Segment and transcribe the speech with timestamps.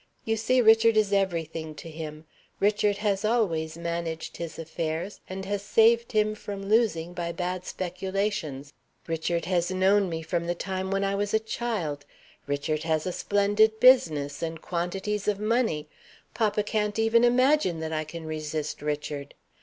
[0.25, 2.25] You see Richard is everything to him;
[2.59, 8.73] Richard has always managed his affairs, and has saved him from losing by bad speculations;
[9.05, 12.03] Richard has known me from the time when I was a child;
[12.47, 15.87] Richard has a splendid business, and quantities of money.
[16.33, 19.35] Papa can't even imagine that I can resist Richard.